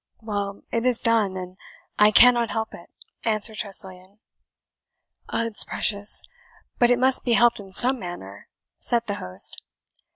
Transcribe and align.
"Well 0.19 0.63
it 0.71 0.83
is 0.83 0.99
done, 0.99 1.37
and 1.37 1.57
I 1.99 2.09
cannot 2.09 2.49
help 2.49 2.73
it," 2.73 2.89
answered 3.23 3.57
Tressilian. 3.57 4.17
"Uds 5.29 5.63
precious, 5.63 6.23
but 6.79 6.89
it 6.89 6.97
must 6.97 7.23
be 7.23 7.33
helped 7.33 7.59
in 7.59 7.71
some 7.71 7.99
manner," 7.99 8.47
said 8.79 9.05
the 9.05 9.17
host. 9.21 9.61